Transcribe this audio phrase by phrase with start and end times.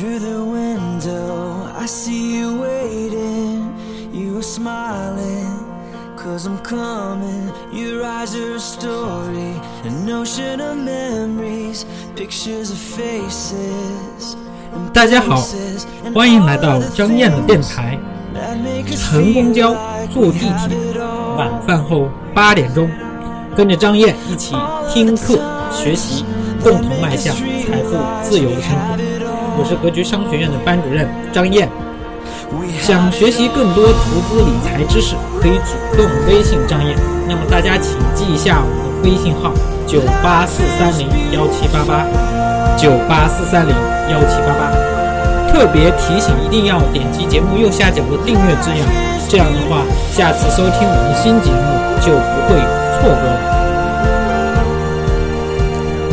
[0.00, 3.68] Through the window, I see you waiting.
[4.14, 5.60] You are smiling,
[6.16, 7.52] cause I'm coming.
[7.70, 11.84] Your eyes are a story, an ocean of memories,
[12.16, 14.36] pictures of faces.
[14.74, 15.42] and 大家好
[16.14, 17.98] 欢迎来到张燕的电台。
[18.96, 19.76] 乘公交、
[20.10, 20.98] 坐地铁.
[21.36, 22.88] 晚饭后八点钟，
[23.54, 24.54] 跟着张燕一起
[24.88, 25.38] 听课
[25.70, 26.24] 学习，
[26.62, 29.19] 共同迈向财富自由的生活。
[29.58, 31.68] 我是格局商学院的班主任张燕。
[32.80, 36.96] 想学习更多投资理财知识，可以主动微信张燕。
[37.28, 39.52] 那么大家请记一下我的微信号：
[39.86, 42.06] 九八四三零幺七八八，
[42.76, 43.74] 九八四三零
[44.10, 44.72] 幺七八八。
[45.52, 48.86] 特别提醒，一定要点击节目右下角的订阅字样，
[49.28, 51.58] 这样的话，下次收听我们的新节目
[52.00, 52.58] 就不会
[52.98, 53.38] 错过了。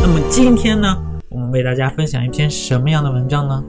[0.02, 0.96] 那么今天呢，
[1.50, 3.64] 为大家分享一篇什么样的文章呢？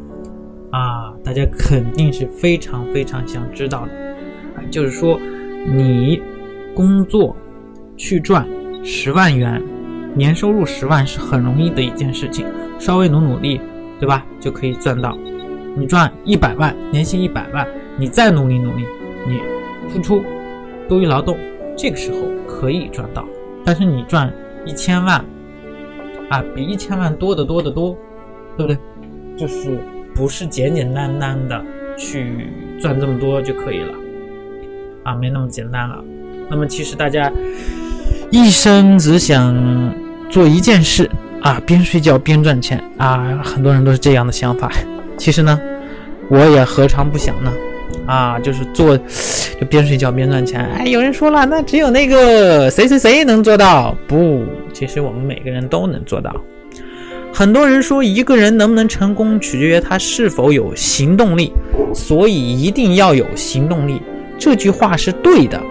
[0.72, 3.92] 啊，大家肯定是非常非常想知道的，
[4.56, 5.20] 啊，就是说，
[5.76, 6.22] 你
[6.76, 7.36] 工作
[7.98, 8.48] 去赚
[8.84, 9.62] 十万元，
[10.14, 12.46] 年收入十万是很容易的一件事情，
[12.78, 13.60] 稍微努努力，
[14.00, 15.18] 对吧，就可以赚到。
[15.76, 18.86] 你赚一百万，年薪一百万，你再努力努力，
[19.28, 19.40] 你
[19.90, 20.24] 付出
[20.88, 21.38] 多于劳动，
[21.76, 23.26] 这个时候可以赚到。
[23.66, 24.32] 但是你赚
[24.66, 25.24] 一千万，
[26.30, 27.98] 啊，比一千万多得多得多，
[28.58, 28.78] 对不对？
[29.38, 29.80] 就是
[30.14, 31.64] 不是简简单单的
[31.98, 32.48] 去
[32.80, 33.94] 赚这么多就可以了，
[35.04, 36.04] 啊，没那么简单了。
[36.50, 37.32] 那么其实大家
[38.32, 39.94] 一生只想
[40.30, 41.10] 做一件事
[41.42, 44.70] 啊，边睡觉边赚钱啊，很多人都是这样的想法。
[45.18, 45.60] 其实呢，
[46.30, 47.54] 我也何尝不想呢？
[48.06, 48.98] 啊，就是做，
[49.60, 50.66] 就边睡觉边赚钱。
[50.78, 53.96] 哎，有人说了，那只有那个谁谁谁能做到？
[54.08, 56.34] 不，其实我们每个人都能做到。
[57.34, 61.52] 很多人说，一个人能不能成功，取决于他是否有行动力，
[61.94, 64.02] 所以一定要有行动力。
[64.38, 65.62] 这句话是对的，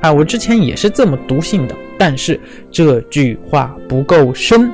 [0.00, 2.40] 啊，我之前也是这么笃信的，但是
[2.70, 4.70] 这句话不够深，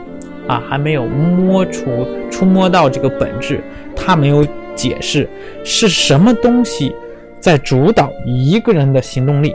[0.47, 3.61] 啊，还没有摸出触摸到这个本质。
[3.97, 5.29] 他没有解释
[5.65, 6.95] 是什么东西
[7.41, 9.55] 在主导一个人的行动力，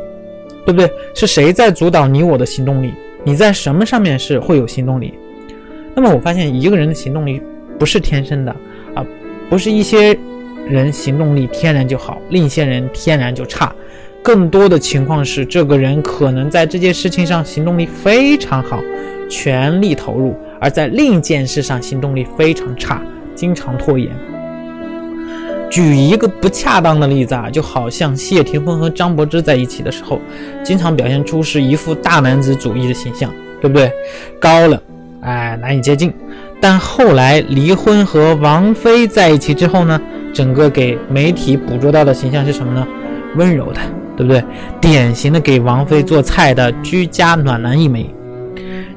[0.66, 0.90] 对不对？
[1.14, 2.94] 是谁在主导你我的行动力？
[3.24, 5.14] 你在什么上面是会有行动力？
[5.96, 7.42] 那么我发现一个人的行动力
[7.78, 8.56] 不是天生的
[8.96, 9.06] 啊，
[9.50, 10.18] 不是一些
[10.68, 13.74] 人行动力天然就好，另一些人天然就差。
[14.22, 18.82] 更多的情况是，这个人可能在这件事情上行动力非常好，
[19.30, 23.02] 全力投入；而在另一件事上行动力非常差，
[23.36, 24.10] 经常拖延。
[25.74, 30.22] 举一个不恰当的例子啊，就好像谢霆锋和张柏芝在一起的时候，
[30.64, 33.92] 经常表现出是一副大男子主义的形象，对不对？
[34.40, 34.80] 高冷，
[35.22, 36.14] 哎，难以接近。
[36.62, 40.00] 但后来离婚和王菲在一起之后呢，
[40.32, 42.88] 整个给媒体捕捉到的形象是什么呢？
[43.36, 43.82] 温柔的，
[44.16, 44.44] 对不对？
[44.80, 48.08] 典型的给王菲做菜的居家暖男一枚。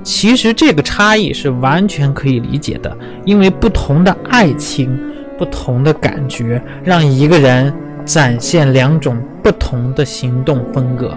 [0.03, 2.95] 其实这个差异是完全可以理解的，
[3.25, 4.95] 因为不同的爱情。
[5.39, 7.73] 不同的感觉，让一个人
[8.05, 11.17] 展现两种不同的行动风格。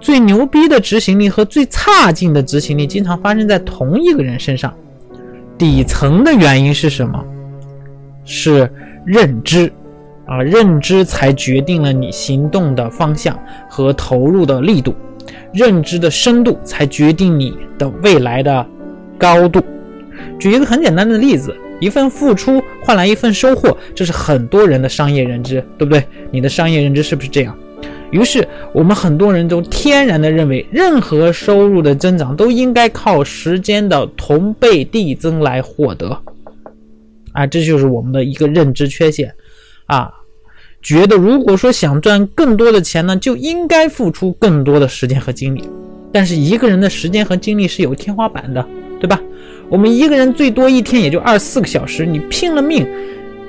[0.00, 4.72] 最牛逼的执行力和最差劲的执行力，经常发生在同一个人身上。
[5.56, 7.24] 底层的原因是什么？
[8.24, 8.70] 是
[9.04, 9.72] 认知
[10.26, 13.38] 啊，认知才决定了你行动的方向
[13.70, 14.94] 和投入的力度，
[15.52, 18.66] 认知的深度才决定你的未来的
[19.16, 19.62] 高度。
[20.38, 21.56] 举一个很简单的例子。
[21.80, 26.02] 一份付出换来一份收获，这是很多人的商业认知，对不对？
[26.30, 27.56] 你的商业认知是不是这样？
[28.12, 36.16] 于是我们很多人都天然的认为，任何收入的增长都应该靠时间的同倍递增来获得。
[37.32, 39.34] 啊，这就是我们的一个认知缺陷。
[39.86, 40.10] 啊，
[40.80, 45.68] 觉得如果说想赚更多的钱呢，就应该付出更多的时间和精力。
[46.12, 48.64] 但是一个人的时间和精力是有天花板的，
[49.00, 49.20] 对吧？
[49.68, 52.86] 我们一个人最多一天也就二十四个小时，你拼了命，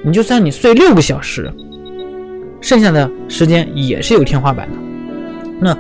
[0.04, 1.52] 你就算你睡六个小时，
[2.60, 4.76] 剩下的时间也是有天花板的。
[5.60, 5.78] 那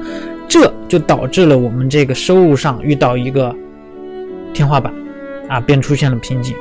[0.48, 3.56] 这就导致了我们这个收入上遇到一个
[4.54, 4.94] 天花板，
[5.48, 6.56] 啊，便出现了瓶颈。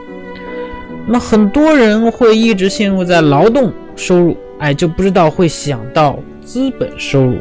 [1.06, 7.36] 那很多人会一直陷入在劳动收入，哎，就不知道会想到资本收入。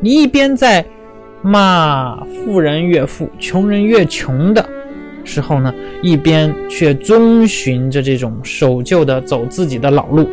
[0.00, 0.84] 你一边在
[1.42, 4.64] 骂富人越富，穷人越穷的。
[5.26, 10.28] 时候呢，一边却遵循着这种守旧的走自己的老路，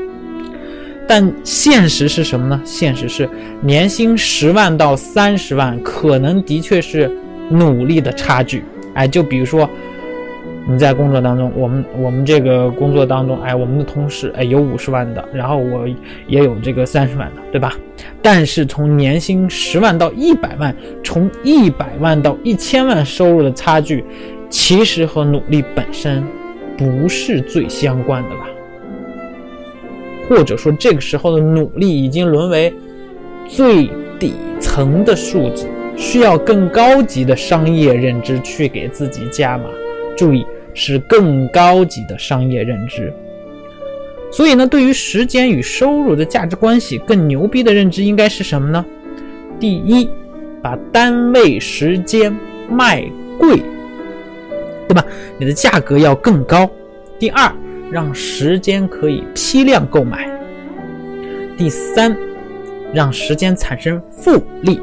[1.08, 2.62] 但现实是什么呢？
[2.64, 3.28] 现实是
[3.62, 7.12] 年薪十万到三十万，可能的确是
[7.50, 8.64] 努力的差距。
[8.94, 9.70] 哎，就比如说
[10.66, 15.86] 你在工作当中，我们我们这个工作当中，哎，我们的同事，哎，有五十万的，然后我
[16.28, 17.74] 也有这个三十万的，对吧？
[18.22, 20.74] 但是从年薪十万到一百万，
[21.04, 24.06] 从一百万到一千万收入的差距，
[24.54, 26.24] 其实和努力本身
[26.78, 28.48] 不是最相关的吧？
[30.30, 32.72] 或者说，这个时候的努力已经沦为
[33.50, 33.90] 最
[34.20, 35.66] 底层的数字，
[35.98, 39.64] 需要更高级的商业认知去给自己加码。
[40.16, 40.46] 注意，
[40.76, 43.12] 是更高级的商业认知。
[44.32, 48.86] 所以呢，对于时间与收入的价值关系，更牛逼的认知应该是什么呢？
[49.60, 50.08] 第一，
[50.62, 52.38] 把单位时间
[52.70, 53.04] 卖
[53.40, 53.60] 贵，
[54.88, 55.06] 对吧？
[55.38, 56.70] 你的价格要更高。
[57.20, 57.52] 第二，
[57.92, 60.30] 让时间可以批量购买。
[61.58, 62.16] 第三，
[62.94, 64.82] 让时间产生复利。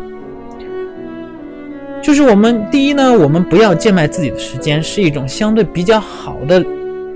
[2.03, 6.65] 就是我们第一呢，我们不要贱卖自己的时间，是一种相对比较好的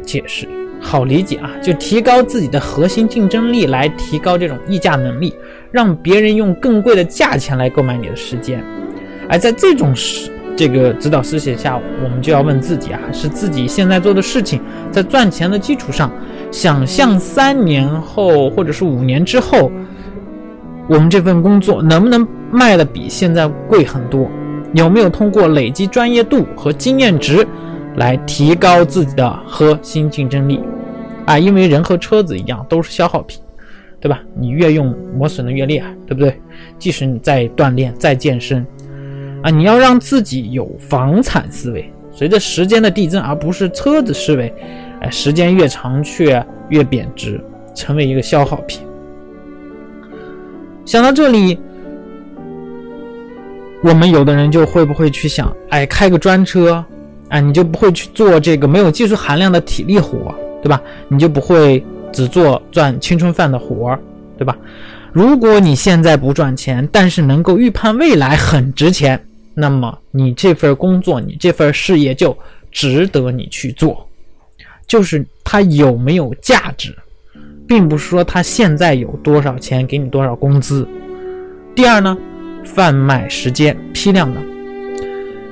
[0.03, 0.47] 解释，
[0.79, 1.51] 好理解啊。
[1.63, 5.35] 就提高自己的核心竞争力，来提高这种议价能力，
[5.71, 8.63] 让别人用更贵的价钱来购买你的时间。
[9.27, 14.61] 而在这种时这个指导思想下，我们就要问自己啊，是自己现在做的事情，
[14.91, 16.11] 在赚钱的基础上，
[16.51, 19.71] 想象三年后或者是五年之后，
[20.89, 24.31] 我们这份工作能不能卖的比现在贵很多？
[24.75, 27.47] 有没有通过累积专业度和经验值
[27.97, 30.61] 来提高自己的核心竞争力？
[31.27, 33.41] 啊，因为人和车子一样，都是消耗品，
[34.01, 34.21] 对吧？
[34.37, 36.41] 你越用磨损的越厉害，对不对？
[36.79, 38.67] 即使你在锻炼、在健身，
[39.45, 44.51] 啊，你要让自己有房产思维，随着时间的递增，而不是车子思维，
[45.03, 47.39] 哎，时间越长却越贬值，
[47.75, 48.81] 成为一个消耗品。
[50.87, 51.59] 想到这里。
[53.87, 56.83] 我们有的人就会不会去想，哎，开个专车，
[57.29, 60.81] 啊，你就不会去做这个没有技术含量的体力活，对吧？
[61.07, 63.95] 你就不会只做赚青春饭的活，
[64.39, 64.57] 对吧？
[65.13, 69.23] 如果你现在不赚钱，但是能够预判未来很值钱，
[69.55, 72.37] 那么你这份工作，你这份事业就
[72.71, 74.07] 值得你去做。
[74.87, 76.95] 就是它有没有价值，
[77.67, 80.87] 并不是说它现在有多少钱，给你多少工资。
[81.75, 82.17] 第二呢？
[82.65, 84.41] 贩卖时间批量的，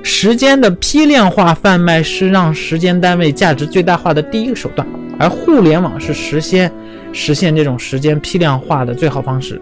[0.03, 4.89] 时间的批量化贩卖是让时间单位价值最大化的第一个手段，
[5.19, 6.73] 而互联网是实现
[7.13, 9.61] 实现这种时间批量化的最好方式。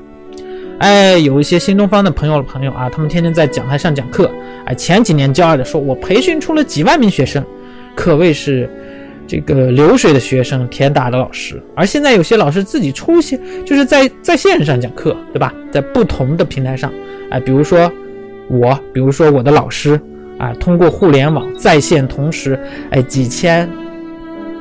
[0.81, 4.31] 哎，有一些新东方的朋友的朋友啊，他们天天在讲台上讲课，
[4.65, 7.44] 哎，前几年骄傲的说，我培训出了几万名学生，
[7.94, 8.67] 可谓是
[9.27, 11.62] 这个流水的学生，铁打的老师。
[11.77, 15.53] 而现在有些老师自己出现，就是在在线上讲课，对吧？
[15.71, 16.91] 在不同的平台上。
[17.31, 17.93] 哎，比如说
[18.49, 20.00] 我，比如说我的老师，
[20.38, 22.59] 啊，通过互联网在线，同时，
[22.91, 23.69] 哎，几千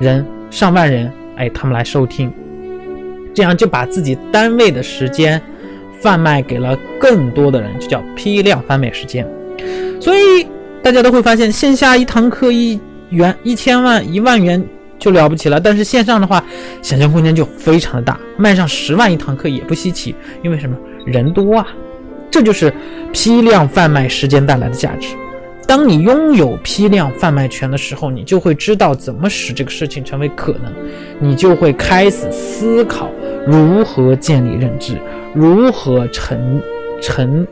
[0.01, 2.29] 人、上万人，哎，他们来收听，
[3.33, 5.41] 这样就把自己单位的时间
[6.01, 9.27] 贩卖给了更多的人，就叫批量贩卖时间。
[9.99, 10.47] 所以
[10.81, 12.79] 大家都会发现，线下一堂课一
[13.09, 14.63] 元、一千万、一万元
[14.97, 16.43] 就了不起了，但是线上的话，
[16.81, 20.75] 想象空间就非常的大，卖上十万一堂课也不稀奇，因为什么？
[21.05, 21.67] 人多啊。
[22.31, 22.71] 这就是
[23.11, 25.15] 批量贩卖时间带来的价值。
[25.69, 30.73] 当你拥有批量贩卖权的时候，你就会知道怎么使这个事情成为可能，
[31.19, 33.07] 你就会开始思考
[33.45, 34.97] 如何建立认知，
[35.31, 36.59] 如何沉
[36.99, 37.47] 沉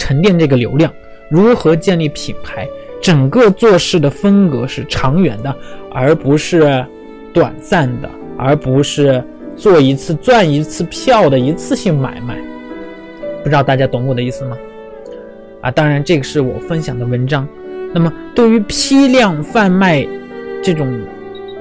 [0.00, 0.92] 沉淀这个流量，
[1.30, 2.68] 如何建立品牌。
[3.00, 5.54] 整个做事的风格是长远的，
[5.92, 6.84] 而不是
[7.32, 9.22] 短暂的，而不是
[9.56, 12.36] 做一次赚一次票的一次性买卖。
[13.44, 14.56] 不知道大家懂我的意思吗？
[15.64, 17.48] 啊，当然这个是我分享的文章。
[17.94, 20.06] 那么对于批量贩卖
[20.62, 21.00] 这种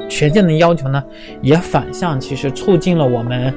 [0.10, 1.02] 权限的要求呢，
[1.42, 3.54] 也反向其实促进了我们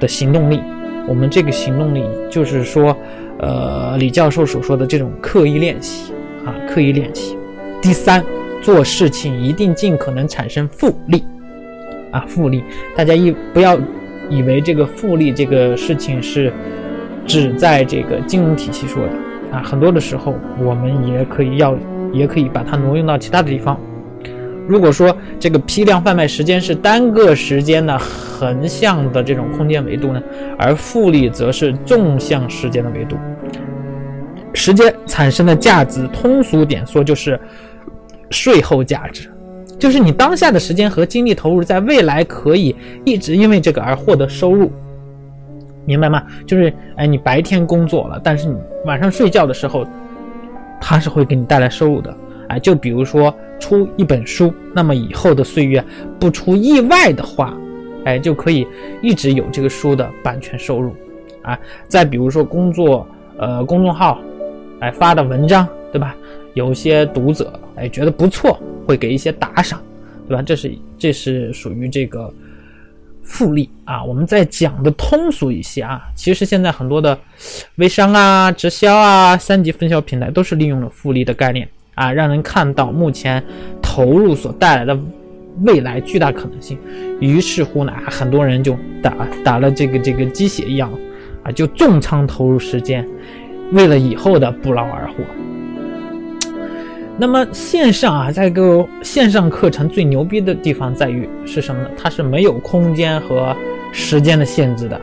[0.00, 0.60] 的行动力。
[1.06, 2.96] 我们这个行动力就是说，
[3.38, 6.12] 呃，李教授所说的这种刻意练习
[6.44, 7.38] 啊，刻意练习。
[7.80, 8.24] 第三，
[8.60, 11.24] 做事情一定尽可能产生复利
[12.10, 12.64] 啊，复利。
[12.96, 13.78] 大家一不要
[14.28, 16.52] 以为这个复利这个事情是。
[17.26, 19.12] 只在这个金融体系说的
[19.54, 21.76] 啊，很多的时候我们也可以要，
[22.12, 23.78] 也可以把它挪用到其他的地方。
[24.66, 30.20] 如果说这个批量贩卖时间是单个时间的横向的这种空间维度呢，
[30.58, 33.16] 而复利则是纵向时间的维度。
[34.54, 37.38] 时间产生的价值，通俗点说就是
[38.30, 39.30] 税后价值，
[39.78, 44.72] 就是你当下的时间和精力投入，在未来可以一直因为这个而获得收入。
[45.84, 46.22] 明白吗？
[46.46, 49.86] 就是，哎，你白天工作了，但是你晚上睡觉的时候，
[50.80, 52.14] 它是会给你带来收入的。
[52.48, 55.82] 哎，就比如说出一本书，那么以后的岁月
[56.18, 57.56] 不出意外的话，
[58.04, 58.66] 哎，就可以
[59.02, 60.94] 一直有这个书的版权收入，
[61.42, 63.06] 啊，再比如说工作，
[63.38, 64.20] 呃，公众号，
[64.80, 66.14] 哎发的文章，对吧？
[66.52, 69.80] 有些读者哎觉得不错，会给一些打赏，
[70.28, 70.42] 对吧？
[70.42, 72.32] 这是这是属于这个
[73.24, 74.04] 复利啊。
[74.04, 77.18] 我们再讲的通俗一些啊，其实现在很多的
[77.76, 81.68] 微商啊、直销啊、三级分销平台都是利用了复利的概念。
[81.96, 83.40] 啊，让人看到目前
[83.80, 84.98] 投入所带来的
[85.60, 86.76] 未来巨大可能性，
[87.20, 89.14] 于是乎呢，很多人就打
[89.44, 90.92] 打了这个这个鸡血一样，
[91.44, 93.06] 啊，就重仓投入时间，
[93.70, 95.18] 为了以后的不劳而获。
[97.16, 101.90] 那么线上啊，在个线上课程最牛逼的地方在于是什么呢？
[101.96, 103.54] 它是没有空间和
[103.92, 105.00] 时间的限制的，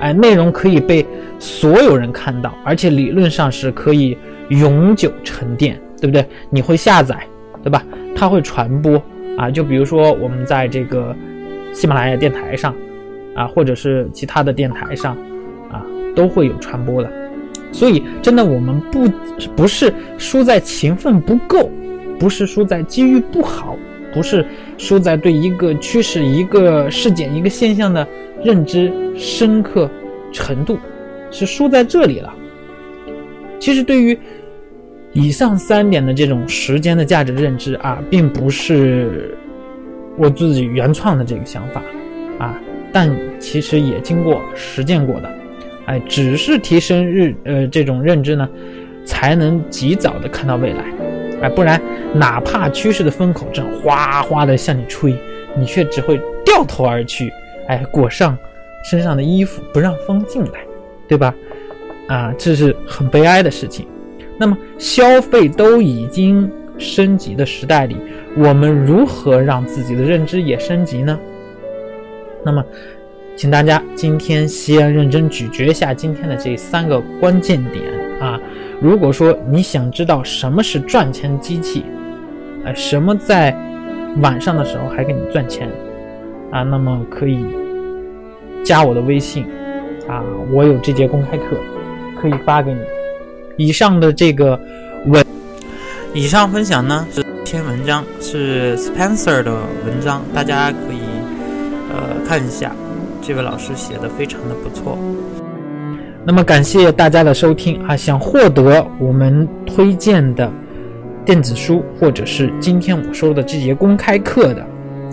[0.00, 1.06] 哎，内容可以被
[1.38, 4.16] 所有人看到，而且理论上是可以
[4.48, 5.78] 永久沉淀。
[6.00, 6.24] 对不对？
[6.48, 7.26] 你会下载，
[7.60, 7.84] 对吧？
[8.14, 9.02] 它会传播
[9.36, 11.12] 啊，就比如说我们在这个
[11.72, 12.72] 喜马拉雅电台上
[13.34, 15.16] 啊，或者是其他的电台上
[15.72, 15.84] 啊，
[16.14, 17.10] 都会有传播的。
[17.72, 19.08] 所以，真的我们不
[19.56, 21.70] 不是输在勤奋不够，
[22.18, 23.76] 不是输在机遇不好，
[24.12, 24.44] 不是
[24.76, 28.06] 输在对一个趋势、一个事件、一个现象的
[28.42, 29.90] 认知深刻
[30.32, 30.78] 程度，
[31.30, 32.32] 是输在这里了。
[33.58, 34.18] 其实对于。
[35.14, 39.34] 以上三点的这种时间的价值认知啊，并不是
[40.18, 41.82] 我自己原创的这个想法
[42.38, 42.60] 啊，
[42.92, 43.10] 但
[43.40, 45.37] 其实也经过实践过的，
[45.88, 48.46] 哎，只是提升日呃这种认知呢，
[49.06, 50.84] 才能及早的看到未来，
[51.40, 51.80] 哎，不然
[52.14, 55.16] 哪怕趋势的风口正哗哗的向你吹，
[55.56, 57.32] 你却只会掉头而去，
[57.68, 58.36] 哎，裹上
[58.84, 60.60] 身上的衣服不让风进来，
[61.08, 61.34] 对吧？
[62.06, 63.86] 啊，这是很悲哀的事情。
[64.38, 67.96] 那么，消费都已经升级的时代里，
[68.36, 71.18] 我们如何让自己的认知也升级呢？
[72.44, 72.64] 那么，
[73.38, 77.84] 请大家今天先认真咀嚼一下今天的这三个关键点
[78.20, 78.36] 啊！
[78.80, 81.84] 如果说你想知道什么是赚钱机器，
[82.64, 83.56] 哎，什么在
[84.20, 85.70] 晚上的时候还给你赚钱
[86.50, 86.64] 啊？
[86.64, 87.46] 那么可以
[88.64, 89.46] 加我的微信
[90.08, 90.20] 啊，
[90.52, 91.56] 我有这节公开课
[92.20, 92.80] 可以发给你。
[93.56, 94.58] 以上的这个
[95.06, 95.24] 文，
[96.12, 99.52] 以上分享呢是篇文章，是 Spencer 的
[99.86, 100.98] 文章，大家可以
[101.92, 102.72] 呃看一下，
[103.28, 104.96] 这位老师写的非常的不错。
[106.24, 107.94] 那么感谢大家的收听啊！
[107.94, 110.50] 想获得我们推荐的
[111.26, 114.62] 电子书，或者是今天我说的这节公开课的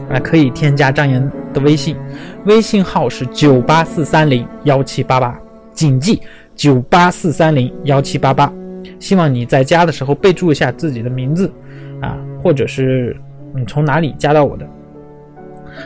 [0.10, 1.98] 啊，可以添加张岩的微信，
[2.46, 5.38] 微信号是九八四三零幺七八八，
[5.74, 6.22] 谨记。
[6.56, 8.50] 九八四三零幺七八八，
[8.98, 11.52] 希望你在加的时候备注一下自己的名字，
[12.00, 13.14] 啊，或者是
[13.54, 14.66] 你从哪里加到我的。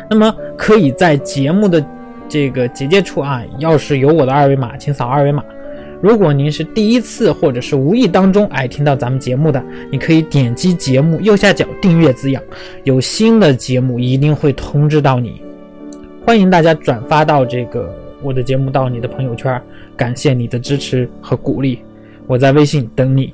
[0.07, 1.83] 那么可以在节目的
[2.29, 5.43] 这个结界处啊，要是有我的二维码，请扫二维码。
[6.01, 12.41] 如果您是第一次或者是无意当中哎听到咱们节目的，你可以点击节目右下角订阅字样，
[12.85, 15.41] 有新的节目一定会通知到你。
[16.25, 17.93] 欢迎大家转发到这个。
[18.21, 19.61] 我的节目到你的朋友圈，
[19.95, 21.79] 感谢你的支持和鼓励，
[22.27, 23.33] 我在微信等你。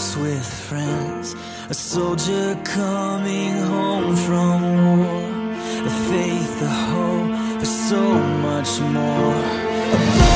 [0.00, 1.34] house with friends,
[1.68, 4.62] a soldier coming home from
[4.96, 8.02] war, a faith, a hope, for so
[8.46, 10.29] much more.